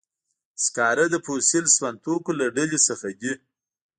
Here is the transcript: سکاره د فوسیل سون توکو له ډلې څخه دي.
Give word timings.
سکاره 0.63 1.05
د 1.09 1.15
فوسیل 1.25 1.65
سون 1.75 1.93
توکو 2.03 2.31
له 2.39 2.45
ډلې 2.57 2.79
څخه 2.87 3.07
دي. 3.21 3.33